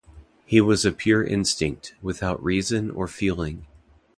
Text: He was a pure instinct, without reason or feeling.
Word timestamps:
He 0.47 0.59
was 0.59 0.83
a 0.83 0.91
pure 0.91 1.23
instinct, 1.23 1.93
without 2.01 2.43
reason 2.43 2.89
or 2.89 3.07
feeling. 3.07 3.67